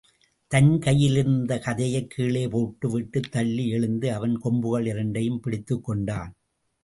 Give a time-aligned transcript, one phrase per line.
[0.47, 6.31] தன் கையிலிருந்த கதையைக் கீழே போட்டு விட்டுத் துள்ளி எழுந்து, அதன் கொம்புகள் இரண்டையும் பிடித்துக்கொண்டான்.